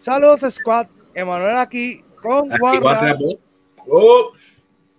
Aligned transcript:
Saludos, 0.00 0.40
Squad. 0.48 0.86
Emanuel 1.12 1.58
aquí 1.58 2.02
con 2.22 2.48
Juan. 2.56 2.80
Oh. 3.86 4.32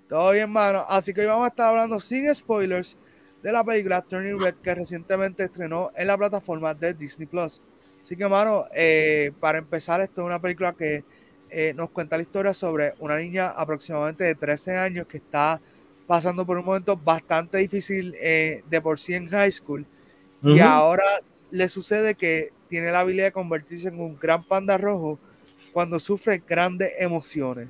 Todo 0.07 0.29
bien, 0.29 0.43
hermano. 0.43 0.85
Así 0.87 1.11
que 1.11 1.21
hoy 1.21 1.25
vamos 1.25 1.45
a 1.45 1.47
estar 1.47 1.69
hablando 1.69 1.99
sin 1.99 2.31
spoilers 2.35 2.95
de 3.41 3.51
la 3.51 3.63
película 3.63 4.03
Turning 4.03 4.39
Red 4.39 4.57
que 4.61 4.75
recientemente 4.75 5.45
estrenó 5.45 5.89
en 5.95 6.05
la 6.05 6.15
plataforma 6.19 6.75
de 6.75 6.93
Disney 6.93 7.25
Plus. 7.25 7.63
Así 8.03 8.15
que, 8.15 8.21
hermano, 8.21 8.65
eh, 8.75 9.31
para 9.39 9.57
empezar, 9.57 10.01
esto 10.01 10.21
es 10.21 10.27
una 10.27 10.39
película 10.39 10.73
que 10.73 11.03
eh, 11.49 11.73
nos 11.75 11.89
cuenta 11.89 12.15
la 12.15 12.21
historia 12.21 12.53
sobre 12.53 12.93
una 12.99 13.17
niña 13.17 13.49
aproximadamente 13.49 14.23
de 14.25 14.35
13 14.35 14.77
años 14.77 15.07
que 15.07 15.17
está 15.17 15.59
pasando 16.05 16.45
por 16.45 16.59
un 16.59 16.65
momento 16.65 16.95
bastante 16.95 17.57
difícil 17.57 18.13
eh, 18.21 18.63
de 18.69 18.79
por 18.79 18.99
sí 18.99 19.15
en 19.15 19.27
high 19.29 19.51
school 19.51 19.83
y 20.43 20.59
ahora 20.59 21.21
le 21.51 21.69
sucede 21.69 22.15
que 22.15 22.51
tiene 22.69 22.91
la 22.91 23.01
habilidad 23.01 23.25
de 23.25 23.31
convertirse 23.31 23.89
en 23.89 23.99
un 23.99 24.17
gran 24.17 24.43
panda 24.43 24.77
rojo 24.77 25.19
cuando 25.73 25.99
sufre 25.99 26.41
grandes 26.47 26.93
emociones. 26.97 27.67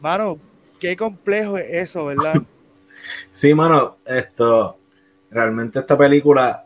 Mano, 0.00 0.38
qué 0.78 0.96
complejo 0.96 1.58
es 1.58 1.90
eso, 1.90 2.06
¿verdad? 2.06 2.34
Sí, 3.32 3.52
mano, 3.52 3.96
esto, 4.06 4.78
realmente 5.28 5.80
esta 5.80 5.98
película, 5.98 6.64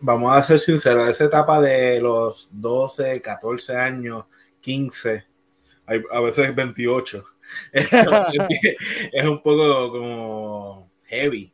vamos 0.00 0.36
a 0.36 0.42
ser 0.42 0.58
sinceros, 0.58 1.08
esa 1.08 1.26
etapa 1.26 1.60
de 1.60 2.00
los 2.00 2.48
12, 2.50 3.22
14 3.22 3.76
años, 3.76 4.24
15, 4.60 5.24
a 5.86 6.20
veces 6.20 6.52
28, 6.52 7.24
es 7.72 9.24
un 9.24 9.40
poco 9.40 9.92
como 9.92 10.90
heavy. 11.04 11.52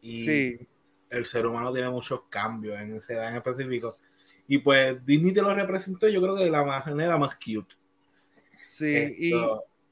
Y 0.00 0.24
sí. 0.24 0.66
El 1.12 1.26
ser 1.26 1.46
humano 1.46 1.72
tiene 1.72 1.90
muchos 1.90 2.22
cambios 2.28 2.80
en 2.80 2.96
esa 2.96 3.12
edad 3.12 3.28
en 3.28 3.36
específico. 3.36 3.96
Y 4.48 4.58
pues 4.58 5.04
Disney 5.04 5.32
te 5.32 5.42
lo 5.42 5.54
representó, 5.54 6.08
yo 6.08 6.20
creo 6.20 6.36
que 6.36 6.44
de 6.44 6.50
la 6.50 6.64
manera 6.64 7.16
más 7.16 7.36
cute. 7.36 7.74
Sí, 8.62 9.14
y 9.18 9.32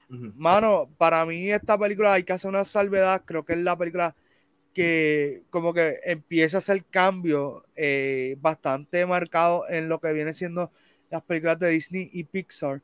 mano, 0.08 0.88
para 0.98 1.24
mí 1.26 1.50
esta 1.50 1.78
película 1.78 2.14
hay 2.14 2.24
que 2.24 2.32
hacer 2.32 2.48
una 2.48 2.64
salvedad, 2.64 3.22
creo 3.24 3.44
que 3.44 3.52
es 3.52 3.58
la 3.58 3.76
película 3.76 4.14
que 4.72 5.42
como 5.50 5.74
que 5.74 5.98
empieza 6.04 6.56
a 6.56 6.58
hacer 6.58 6.84
cambio 6.90 7.64
eh, 7.76 8.36
bastante 8.40 9.04
marcado 9.04 9.68
en 9.68 9.88
lo 9.88 10.00
que 10.00 10.12
viene 10.12 10.32
siendo 10.32 10.70
las 11.10 11.22
películas 11.22 11.58
de 11.58 11.70
Disney 11.70 12.08
y 12.12 12.24
Pixar 12.24 12.80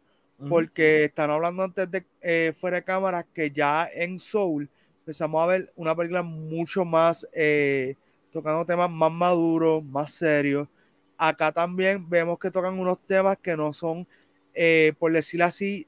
porque 0.48 1.04
están 1.04 1.30
hablando 1.30 1.62
antes 1.62 1.90
de 1.90 2.04
eh, 2.20 2.52
fuera 2.60 2.76
de 2.76 2.84
cámara 2.84 3.24
que 3.32 3.50
ya 3.50 3.88
en 3.92 4.18
Soul 4.18 4.68
empezamos 4.98 5.42
a 5.42 5.46
ver 5.46 5.72
una 5.76 5.96
película 5.96 6.22
mucho 6.22 6.84
más 6.84 7.26
eh, 7.32 7.96
tocando 8.36 8.64
temas 8.64 8.90
más 8.90 9.10
maduros, 9.10 9.84
más 9.84 10.12
serios. 10.12 10.68
Acá 11.16 11.50
también 11.52 12.08
vemos 12.08 12.38
que 12.38 12.50
tocan 12.50 12.78
unos 12.78 12.98
temas 13.00 13.38
que 13.38 13.56
no 13.56 13.72
son, 13.72 14.06
eh, 14.54 14.92
por 14.98 15.12
decirlo 15.12 15.46
así, 15.46 15.86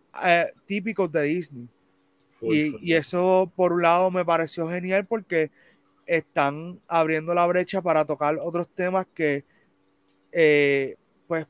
típicos 0.67 1.13
de 1.13 1.23
Disney. 1.23 1.69
y, 2.41 2.91
y, 2.91 2.95
eso, 2.95 3.53
por 3.55 3.73
un 3.73 3.83
lado, 3.83 4.11
me 4.11 4.25
pareció 4.25 4.69
genial 4.69 5.05
porque 5.07 5.51
están 6.07 6.81
abriendo 6.87 7.35
la 7.35 7.47
brecha 7.47 7.83
para 7.83 8.05
tocar 8.05 8.37
otros 8.41 8.69
temas 8.75 9.07
que, 9.15 9.45
pues, 11.27 11.47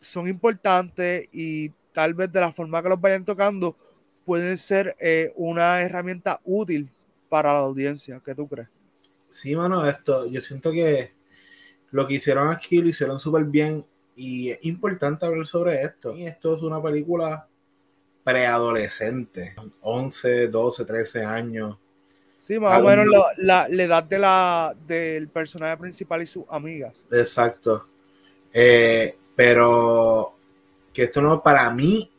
son 0.00 0.28
importantes 0.28 1.28
y 1.32 1.70
tal 1.92 2.14
vez 2.14 2.32
de 2.32 2.40
la 2.40 2.52
forma 2.52 2.82
que 2.82 2.88
los 2.88 3.00
vayan 3.00 3.24
tocando, 3.24 3.76
pueden 4.24 4.56
ser 4.56 4.96
eh, 5.00 5.32
una 5.36 5.82
herramienta 5.82 6.40
útil 6.44 6.88
para 7.28 7.52
la 7.52 7.58
audiencia. 7.60 8.20
¿Qué 8.24 8.34
tú 8.34 8.46
crees? 8.46 8.79
Sí, 9.30 9.54
mano, 9.54 9.86
esto, 9.88 10.26
yo 10.26 10.40
siento 10.40 10.72
que 10.72 11.12
lo 11.90 12.06
que 12.06 12.14
hicieron 12.14 12.48
aquí 12.48 12.80
lo 12.80 12.88
hicieron 12.88 13.18
súper 13.18 13.44
bien 13.44 13.84
y 14.16 14.50
es 14.50 14.58
importante 14.62 15.24
hablar 15.24 15.46
sobre 15.46 15.82
esto. 15.82 16.16
Y 16.16 16.26
esto 16.26 16.56
es 16.56 16.62
una 16.62 16.82
película 16.82 17.48
preadolescente, 18.22 19.54
11, 19.80 20.48
12, 20.48 20.84
13 20.84 21.24
años. 21.24 21.78
Sí, 22.38 22.58
más 22.58 22.80
o 22.80 22.84
menos 22.84 23.06
la, 23.38 23.66
edad 23.68 24.02
de 24.02 24.18
la, 24.18 24.74
del 24.86 25.28
personaje 25.28 25.76
principal 25.76 26.22
y 26.22 26.26
sus 26.26 26.44
amigas. 26.48 27.06
Exacto. 27.10 27.86
Eh, 28.52 29.16
pero 29.36 30.34
que 30.92 31.04
esto 31.04 31.20
no 31.22 31.42
para 31.42 31.70
mí 31.70 32.10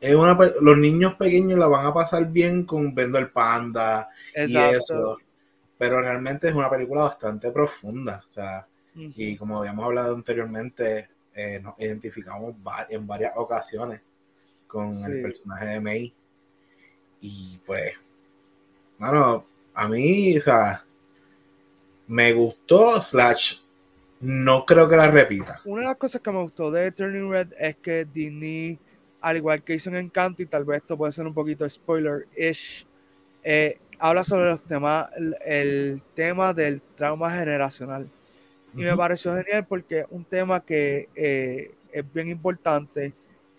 es 0.00 0.14
una 0.14 0.38
los 0.60 0.78
niños 0.78 1.14
pequeños 1.14 1.58
la 1.58 1.66
van 1.66 1.86
a 1.86 1.94
pasar 1.94 2.26
bien 2.30 2.64
con 2.64 2.94
Vendo 2.94 3.18
el 3.18 3.30
Panda 3.30 4.08
y 4.34 4.56
eso 4.56 5.18
pero 5.80 5.98
realmente 6.02 6.46
es 6.46 6.54
una 6.54 6.68
película 6.68 7.04
bastante 7.04 7.50
profunda 7.50 8.22
o 8.28 8.30
sea 8.30 8.66
y 8.94 9.34
como 9.38 9.60
habíamos 9.60 9.86
hablado 9.86 10.14
anteriormente 10.14 11.08
eh, 11.34 11.58
nos 11.62 11.80
identificamos 11.80 12.54
en 12.90 13.06
varias 13.06 13.32
ocasiones 13.34 14.02
con 14.66 14.92
el 15.06 15.22
personaje 15.22 15.64
de 15.64 15.80
May 15.80 16.14
y 17.22 17.58
pues 17.64 17.94
bueno 18.98 19.46
a 19.72 19.88
mí 19.88 20.36
o 20.36 20.40
sea 20.42 20.84
me 22.08 22.30
gustó 22.34 23.00
slash 23.00 23.54
no 24.20 24.66
creo 24.66 24.86
que 24.86 24.96
la 24.96 25.10
repita. 25.10 25.62
Una 25.64 25.80
de 25.80 25.88
las 25.88 25.96
cosas 25.96 26.20
que 26.20 26.30
me 26.30 26.42
gustó 26.42 26.70
de 26.70 26.92
Turning 26.92 27.30
Red 27.30 27.54
es 27.58 27.76
que 27.76 28.04
Disney, 28.04 28.78
al 29.22 29.38
igual 29.38 29.62
que 29.62 29.76
hizo 29.76 29.88
en 29.88 29.96
Encanto, 29.96 30.42
y 30.42 30.46
tal 30.46 30.66
vez 30.66 30.82
esto 30.82 30.94
puede 30.98 31.12
ser 31.12 31.26
un 31.26 31.32
poquito 31.32 31.66
spoiler-ish, 31.66 32.84
eh, 33.42 33.78
habla 34.00 34.24
sobre 34.24 34.50
los 34.50 34.62
temas, 34.62 35.10
el, 35.44 36.02
tema 36.14 36.52
del 36.54 36.80
trauma 36.96 37.30
generacional. 37.30 38.08
Y 38.74 38.78
me 38.78 38.96
pareció 38.96 39.36
genial 39.36 39.66
porque 39.68 40.06
un 40.10 40.24
tema 40.24 40.64
que 40.64 41.08
eh, 41.14 41.74
es 41.92 42.12
bien 42.12 42.28
importante, 42.28 43.12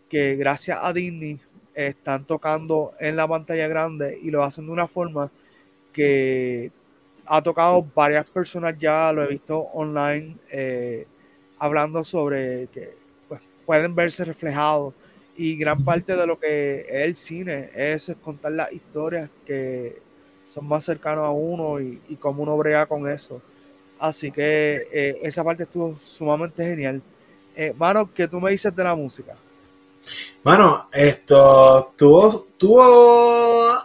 que 0.09 0.35
gracias 0.35 0.79
a 0.81 0.91
Disney 0.91 1.40
están 1.74 2.25
tocando 2.25 2.94
en 3.00 3.16
la 3.16 3.28
pantalla 3.28 3.68
grande 3.68 4.19
y 4.22 4.31
lo 4.31 4.44
hacen 4.44 4.66
de 4.66 4.72
una 4.72 4.88
forma 4.88 5.31
que 5.94 6.72
ha 7.25 7.41
tocado 7.41 7.85
varias 7.96 8.25
personas 8.25 8.78
ya, 8.79 9.13
lo 9.13 9.23
he 9.23 9.28
visto 9.28 9.59
online, 9.59 10.38
eh, 10.52 11.06
hablando 11.59 12.03
sobre 12.03 12.68
que 12.68 12.96
pues, 13.28 13.41
pueden 13.66 13.94
verse 13.96 14.25
reflejados. 14.25 14.94
Y 15.38 15.56
gran 15.56 15.84
parte 15.84 16.16
de 16.16 16.28
lo 16.28 16.38
que 16.40 16.81
es 16.81 17.06
el 17.06 17.16
cine 17.16 17.69
es 17.73 18.13
contar 18.22 18.52
las 18.52 18.72
historias 18.73 19.29
que 19.46 20.10
son 20.51 20.67
más 20.67 20.84
cercanos 20.84 21.25
a 21.25 21.29
uno 21.29 21.79
y, 21.79 22.01
y 22.09 22.16
cómo 22.17 22.44
uno 22.44 22.57
brega 22.57 22.85
con 22.85 23.07
eso. 23.07 23.41
Así 24.00 24.31
que 24.31 24.88
eh, 24.91 25.19
esa 25.22 25.44
parte 25.44 25.63
estuvo 25.63 25.97
sumamente 26.00 26.66
genial. 26.66 27.01
Eh, 27.56 27.73
mano, 27.78 28.12
¿qué 28.13 28.28
tú 28.28 28.41
me 28.41 28.51
dices 28.51 28.75
de 28.75 28.84
la 28.84 28.95
música? 28.95 29.35
Mano, 30.44 30.90
esto 30.91 31.94
tuvo, 31.95 32.47
tuvo 32.57 33.84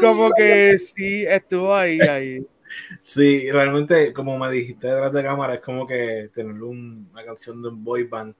como 0.00 0.30
que 0.32 0.78
sí, 0.78 1.24
estuvo 1.26 1.74
ahí, 1.74 2.00
ahí. 2.00 2.46
Sí, 3.02 3.50
realmente, 3.50 4.12
como 4.12 4.38
me 4.38 4.48
dijiste 4.48 4.86
detrás 4.86 5.12
de 5.12 5.24
cámara, 5.24 5.54
es 5.54 5.60
como 5.60 5.84
que 5.88 6.30
tener 6.32 6.62
una 6.62 7.24
canción 7.24 7.60
de 7.60 7.68
un 7.68 7.82
boy 7.82 8.04
band 8.04 8.32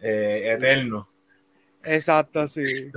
eh, 0.00 0.54
eterno. 0.56 1.06
Exacto, 1.86 2.48
sí. 2.48 2.90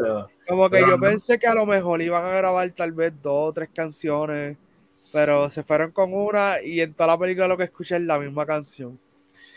como 0.47 0.69
que 0.69 0.79
yo 0.81 0.99
pensé 0.99 1.37
que 1.37 1.45
a 1.45 1.53
lo 1.53 1.65
mejor 1.65 2.01
iban 2.01 2.25
a 2.25 2.35
grabar 2.35 2.69
tal 2.71 2.91
vez 2.91 3.13
dos 3.21 3.49
o 3.49 3.53
tres 3.53 3.69
canciones, 3.73 4.57
pero 5.13 5.47
se 5.49 5.63
fueron 5.63 5.91
con 5.91 6.13
una 6.13 6.61
y 6.61 6.81
en 6.81 6.93
toda 6.93 7.07
la 7.07 7.19
película 7.19 7.47
lo 7.47 7.57
que 7.57 7.65
escuché 7.65 7.97
es 7.97 8.01
la 8.01 8.17
misma 8.17 8.45
canción. 8.45 8.99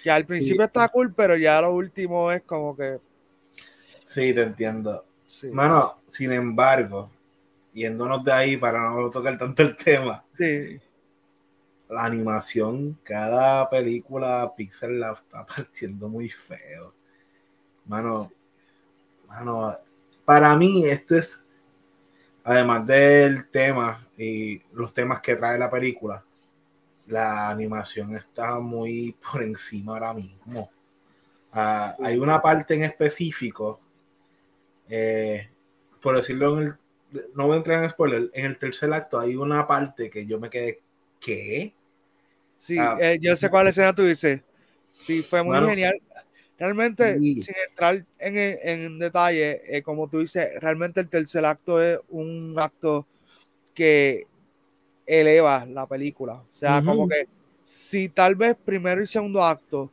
Que 0.02 0.10
al 0.10 0.26
principio 0.26 0.64
está 0.64 0.88
cool, 0.88 1.14
pero 1.14 1.36
ya 1.36 1.60
lo 1.62 1.72
último 1.72 2.30
es 2.30 2.42
como 2.42 2.76
que. 2.76 2.98
Sí, 4.04 4.34
te 4.34 4.42
entiendo. 4.42 5.04
Sí. 5.26 5.48
Mano, 5.48 5.96
sin 6.08 6.32
embargo, 6.32 7.10
yéndonos 7.72 8.22
de 8.22 8.32
ahí 8.32 8.56
para 8.58 8.90
no 8.90 9.08
tocar 9.10 9.38
tanto 9.38 9.62
el 9.62 9.76
tema. 9.76 10.22
Sí. 10.36 10.78
La 11.88 12.04
animación, 12.04 12.98
cada 13.02 13.68
película 13.68 14.52
Pixel 14.54 15.00
la 15.00 15.12
está 15.12 15.44
partiendo 15.56 16.08
muy 16.08 16.28
feo. 16.28 16.92
Mano, 17.86 18.30
mano, 19.32 19.78
para 20.24 20.54
mí 20.56 20.84
esto 20.84 21.16
es, 21.16 21.44
además 22.44 22.86
del 22.86 23.50
tema 23.50 24.06
y 24.16 24.60
los 24.72 24.92
temas 24.92 25.20
que 25.20 25.36
trae 25.36 25.58
la 25.58 25.70
película, 25.70 26.22
la 27.06 27.50
animación 27.50 28.14
está 28.14 28.60
muy 28.60 29.16
por 29.32 29.42
encima 29.42 29.94
ahora 29.94 30.14
mismo. 30.14 30.70
Ah, 31.52 31.94
hay 32.02 32.18
una 32.18 32.40
parte 32.40 32.74
en 32.74 32.84
específico, 32.84 33.80
eh, 34.88 35.48
por 36.00 36.16
decirlo 36.16 36.58
en 36.58 36.66
el 36.66 36.74
no 37.34 37.46
voy 37.46 37.54
a 37.54 37.56
entrar 37.58 37.82
en 37.82 37.90
spoiler, 37.90 38.30
en 38.32 38.46
el 38.46 38.58
tercer 38.58 38.92
acto 38.92 39.18
hay 39.18 39.36
una 39.36 39.66
parte 39.66 40.08
que 40.08 40.26
yo 40.26 40.40
me 40.40 40.48
quedé, 40.48 40.80
¿qué? 41.20 41.74
Sí, 42.56 42.78
ah, 42.78 42.96
eh, 43.00 43.18
yo 43.20 43.36
sé 43.36 43.50
cuál 43.50 43.68
escena 43.68 43.94
tú 43.94 44.04
dices. 44.04 44.40
Sí, 44.94 45.22
fue 45.22 45.42
muy 45.42 45.58
genial. 45.66 46.00
Realmente, 46.62 47.18
sin 47.18 47.54
entrar 47.68 48.04
en, 48.20 48.36
en 48.38 48.96
detalle, 49.00 49.62
eh, 49.66 49.82
como 49.82 50.08
tú 50.08 50.20
dices, 50.20 50.48
realmente 50.60 51.00
el 51.00 51.08
tercer 51.08 51.44
acto 51.44 51.82
es 51.82 51.98
un 52.08 52.54
acto 52.56 53.04
que 53.74 54.28
eleva 55.04 55.66
la 55.66 55.88
película. 55.88 56.34
O 56.34 56.46
sea, 56.52 56.80
como 56.84 57.08
que 57.08 57.26
si 57.64 58.08
tal 58.08 58.36
vez 58.36 58.54
primero 58.64 59.02
y 59.02 59.08
segundo 59.08 59.42
acto 59.42 59.90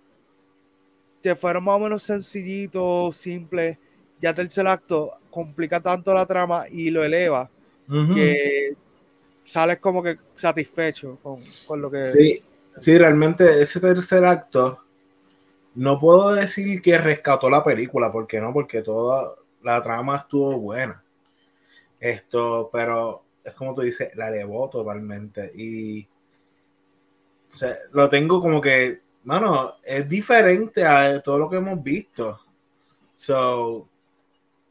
te 1.24 1.36
fueron 1.36 1.64
más 1.64 1.78
o 1.78 1.80
menos 1.80 2.04
sencillitos, 2.04 3.18
simples, 3.18 3.76
ya 4.22 4.36
tercer 4.36 4.68
acto 4.68 5.14
complica 5.32 5.82
tanto 5.82 6.14
la 6.14 6.28
trama 6.28 6.66
y 6.70 6.92
lo 6.92 7.04
eleva 7.04 7.50
que 8.14 8.76
sales 9.44 9.80
como 9.80 10.04
que 10.04 10.20
satisfecho 10.36 11.18
con, 11.66 11.82
lo 11.82 11.90
que... 11.90 12.06
Sí, 12.06 12.44
sí, 12.78 12.96
realmente 12.96 13.60
ese 13.60 13.80
tercer 13.80 14.24
acto 14.24 14.84
no 15.76 16.00
puedo 16.00 16.34
decir 16.34 16.82
que 16.82 16.98
rescató 16.98 17.50
la 17.50 17.64
película, 17.64 18.12
porque 18.12 18.40
no, 18.40 18.54
porque 18.54 18.82
toda 18.82 19.36
la 19.64 19.82
trama 19.84 20.18
estuvo 20.18 20.58
buena. 20.60 21.04
Esto, 22.00 22.70
pero 22.72 23.24
es 23.44 23.54
como 23.54 23.76
tú 23.76 23.82
dices, 23.82 24.16
la 24.16 24.30
elevó 24.30 24.70
totalmente 24.70 25.52
y 25.56 26.08
lo 27.92 28.10
tengo 28.10 28.42
como 28.42 28.62
que, 28.62 29.00
mano, 29.24 29.76
es 29.84 30.08
diferente 30.08 30.86
a 30.86 31.20
todo 31.22 31.40
lo 31.40 31.50
que 31.50 31.58
hemos 31.58 31.82
visto. 31.84 32.40
So, 33.16 33.90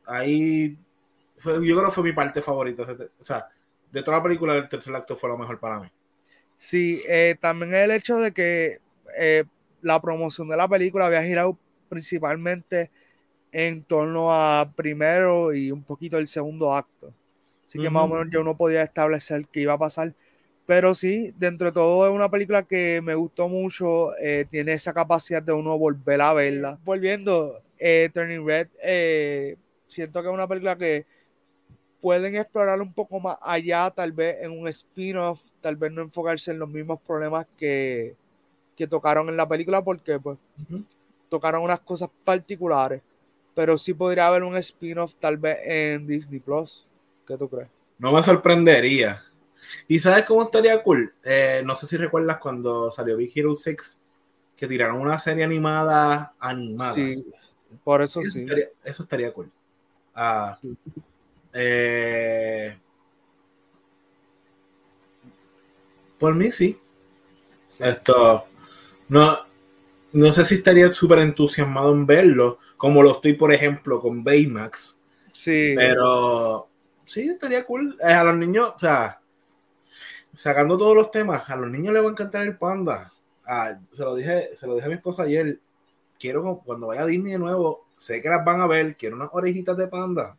ahí 0.06 0.78
yo 1.44 1.52
creo 1.60 1.84
que 1.86 1.90
fue 1.90 2.04
mi 2.04 2.12
parte 2.12 2.40
favorita. 2.40 2.86
O 3.20 3.24
sea, 3.24 3.48
de 3.90 4.02
toda 4.02 4.18
la 4.18 4.22
película, 4.22 4.56
el 4.56 4.68
tercer 4.68 4.94
acto 4.94 5.16
fue 5.16 5.30
lo 5.30 5.38
mejor 5.38 5.58
para 5.58 5.80
mí. 5.80 5.88
Sí, 6.56 7.02
eh, 7.06 7.36
también 7.40 7.74
el 7.74 7.90
hecho 7.90 8.16
de 8.16 8.32
que 8.32 8.80
eh, 9.16 9.44
la 9.82 10.00
promoción 10.00 10.48
de 10.48 10.56
la 10.56 10.68
película 10.68 11.06
había 11.06 11.22
girado 11.22 11.58
principalmente 11.88 12.90
en 13.52 13.82
torno 13.82 14.32
a 14.32 14.72
primero 14.76 15.54
y 15.54 15.70
un 15.70 15.82
poquito 15.82 16.18
el 16.18 16.28
segundo 16.28 16.74
acto. 16.74 17.12
Así 17.66 17.78
que 17.78 17.90
más 17.90 18.04
o 18.04 18.08
menos 18.08 18.28
yo 18.30 18.42
no 18.42 18.56
podía 18.56 18.82
establecer 18.82 19.46
qué 19.52 19.60
iba 19.60 19.74
a 19.74 19.78
pasar. 19.78 20.14
Pero 20.66 20.94
sí, 20.94 21.34
dentro 21.38 21.68
de 21.68 21.72
todo 21.72 22.06
es 22.06 22.12
una 22.12 22.30
película 22.30 22.62
que 22.62 23.00
me 23.02 23.14
gustó 23.14 23.48
mucho. 23.48 24.16
Eh, 24.18 24.46
tiene 24.50 24.72
esa 24.72 24.92
capacidad 24.92 25.42
de 25.42 25.52
uno 25.52 25.78
volver 25.78 26.20
a 26.20 26.32
verla. 26.32 26.78
Volviendo, 26.84 27.62
Turning 28.12 28.46
Red, 28.46 28.68
siento 29.86 30.22
que 30.22 30.28
es 30.28 30.34
una 30.34 30.48
película 30.48 30.76
que 30.76 31.06
pueden 32.00 32.36
explorar 32.36 32.80
un 32.80 32.92
poco 32.92 33.18
más 33.18 33.38
allá, 33.42 33.90
tal 33.90 34.12
vez 34.12 34.36
en 34.40 34.50
un 34.52 34.68
spin-off, 34.68 35.42
tal 35.60 35.76
vez 35.76 35.90
no 35.92 36.02
enfocarse 36.02 36.52
en 36.52 36.58
los 36.58 36.68
mismos 36.68 37.00
problemas 37.00 37.46
que, 37.56 38.14
tocaron 38.86 39.28
en 39.28 39.36
la 39.36 39.48
película, 39.48 39.82
porque 39.82 40.18
pues 40.18 40.38
tocaron 41.28 41.62
unas 41.62 41.80
cosas 41.80 42.08
particulares, 42.24 43.02
pero 43.54 43.76
sí 43.76 43.94
podría 43.94 44.28
haber 44.28 44.42
un 44.42 44.56
spin-off 44.56 45.14
tal 45.18 45.36
vez 45.36 45.58
en 45.64 46.06
Disney 46.06 46.40
Plus. 46.40 46.86
¿Qué 47.26 47.36
tú 47.36 47.48
crees? 47.48 47.68
No 47.98 48.12
me 48.12 48.22
sorprendería. 48.22 49.22
¿Y 49.86 49.98
sabes 49.98 50.24
cómo 50.24 50.44
estaría 50.44 50.82
cool? 50.82 51.12
Eh, 51.22 51.62
no 51.64 51.76
sé 51.76 51.86
si 51.86 51.96
recuerdas 51.96 52.38
cuando 52.38 52.90
salió 52.90 53.16
Big 53.16 53.32
Hero 53.34 53.54
6, 53.54 53.98
que 54.56 54.66
tiraron 54.66 55.00
una 55.00 55.18
serie 55.18 55.44
animada 55.44 56.34
animada. 56.38 56.92
Sí, 56.92 57.24
por 57.84 58.02
eso, 58.02 58.22
sí. 58.22 58.46
eso 58.84 59.02
estaría 59.02 59.32
cool. 59.32 59.50
Ah, 60.14 60.58
eh, 61.52 62.78
por 66.18 66.34
mí 66.34 66.50
sí. 66.52 66.78
Esto 67.78 68.46
no, 69.08 69.38
no 70.12 70.32
sé 70.32 70.44
si 70.44 70.56
estaría 70.56 70.92
súper 70.94 71.20
entusiasmado 71.20 71.92
en 71.92 72.06
verlo, 72.06 72.58
como 72.76 73.02
lo 73.02 73.12
estoy, 73.12 73.34
por 73.34 73.52
ejemplo, 73.52 74.00
con 74.00 74.24
Baymax. 74.24 74.98
Sí. 75.32 75.74
Pero 75.76 76.68
sí, 77.04 77.28
estaría 77.28 77.64
cool. 77.64 77.96
Eh, 78.00 78.12
a 78.12 78.24
los 78.24 78.36
niños, 78.36 78.72
o 78.76 78.78
sea, 78.78 79.20
sacando 80.34 80.78
todos 80.78 80.96
los 80.96 81.10
temas, 81.10 81.48
a 81.50 81.56
los 81.56 81.70
niños 81.70 81.92
les 81.92 82.02
va 82.02 82.08
a 82.08 82.10
encantar 82.12 82.42
el 82.42 82.56
panda. 82.56 83.12
Ah, 83.46 83.78
se 83.92 84.04
lo 84.04 84.14
dije, 84.14 84.50
se 84.58 84.66
lo 84.66 84.74
dije 84.74 84.86
a 84.86 84.88
mi 84.88 84.94
esposa 84.94 85.22
ayer. 85.24 85.58
Quiero 86.18 86.62
cuando 86.64 86.88
vaya 86.88 87.02
a 87.02 87.06
Disney 87.06 87.32
de 87.32 87.38
nuevo, 87.38 87.86
sé 87.96 88.20
que 88.20 88.28
las 88.28 88.44
van 88.44 88.60
a 88.60 88.66
ver, 88.66 88.96
quiero 88.96 89.16
unas 89.16 89.30
orejitas 89.32 89.76
de 89.76 89.88
panda. 89.88 90.36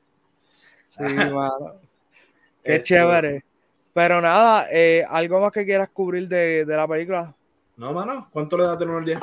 Sí, 0.90 1.04
Qué 2.64 2.76
este, 2.76 2.84
chévere. 2.84 3.44
Pero 3.94 4.22
nada, 4.22 4.68
eh, 4.72 5.04
¿algo 5.08 5.40
más 5.40 5.52
que 5.52 5.66
quieras 5.66 5.90
cubrir 5.92 6.28
de, 6.28 6.66
la 6.66 6.88
película? 6.88 7.36
No, 7.80 7.94
mano. 7.94 8.28
¿Cuánto 8.32 8.58
le 8.58 8.66
das 8.66 8.78
de 8.78 8.84
1 8.84 8.98
al 8.98 9.06
10? 9.06 9.20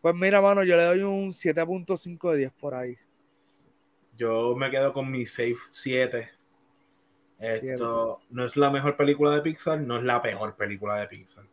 Pues 0.00 0.14
mira, 0.14 0.40
mano, 0.40 0.64
yo 0.64 0.74
le 0.74 0.84
doy 0.84 1.02
un 1.02 1.28
7.5 1.28 2.32
de 2.32 2.38
10 2.38 2.52
por 2.54 2.74
ahí. 2.74 2.96
Yo 4.16 4.56
me 4.56 4.70
quedo 4.70 4.94
con 4.94 5.10
mi 5.10 5.26
Safe 5.26 5.58
7. 5.70 6.30
Esto 7.38 8.20
no 8.30 8.44
es 8.46 8.56
la 8.56 8.70
mejor 8.70 8.96
película 8.96 9.34
de 9.34 9.42
Pixar, 9.42 9.80
no 9.80 9.98
es 9.98 10.04
la 10.04 10.22
peor 10.22 10.56
película 10.56 10.96
de 10.96 11.08
Pixar. 11.08 11.44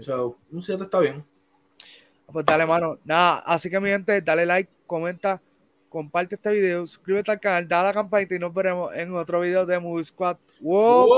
So, 0.00 0.38
un 0.50 0.62
7 0.62 0.82
está 0.82 1.00
bien. 1.00 1.22
Pues 2.32 2.46
dale, 2.46 2.64
mano. 2.64 2.98
Nada, 3.04 3.40
así 3.40 3.68
que 3.68 3.78
mi 3.80 3.90
gente, 3.90 4.22
dale 4.22 4.46
like, 4.46 4.72
comenta 4.86 5.42
comparte 5.90 6.36
este 6.36 6.50
video, 6.50 6.86
suscríbete 6.86 7.30
al 7.30 7.38
canal, 7.38 7.68
da 7.68 7.82
la 7.82 7.92
campanita 7.92 8.34
y 8.34 8.38
nos 8.38 8.54
veremos 8.54 8.94
en 8.94 9.14
otro 9.14 9.40
video 9.40 9.66
de 9.66 9.78
Movie 9.78 10.04
Squad. 10.04 10.38
¡Wow! 10.60 11.10